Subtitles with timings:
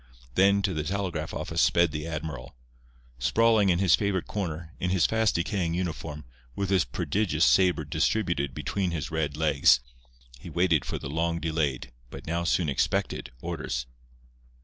[0.33, 2.55] Then to the telegraph office sped the admiral.
[3.19, 8.55] Sprawling in his favourite corner, in his fast decaying uniform, with his prodigious sabre distributed
[8.55, 9.79] between his red legs,
[10.39, 13.85] he waited for the long delayed, but now soon expected, orders.